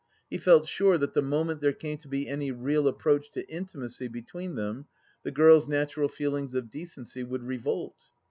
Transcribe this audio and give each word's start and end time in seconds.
He 0.31 0.39
felt 0.39 0.67
sure 0.67 0.97
that 0.97 1.13
the 1.13 1.21
moment 1.21 1.61
there 1.61 1.73
came 1.73 1.99
to 1.99 2.07
be 2.07 2.27
any 2.27 2.49
real 2.51 2.87
approach 2.87 3.29
to 3.33 3.47
intimacy 3.47 4.07
between 4.07 4.55
them, 4.55 4.87
the 5.21 5.29
girl's 5.29 5.67
natural 5.67 6.09
feelings 6.09 6.55
of 6.55 6.71
decency 6.71 7.23
would 7.23 7.43
revolt. 7.43 8.09